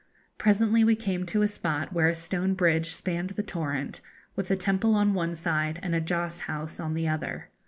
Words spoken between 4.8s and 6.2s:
on one side and a